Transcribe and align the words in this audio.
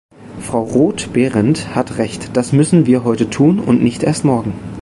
Frau 0.39 0.63
Roth-Behrendt 0.63 1.75
hat 1.75 1.99
Recht, 1.99 2.35
das 2.35 2.53
müssen 2.53 2.87
wir 2.87 3.03
heute 3.03 3.29
tun 3.29 3.59
und 3.59 3.83
nicht 3.83 4.01
erst 4.01 4.25
morgen. 4.25 4.53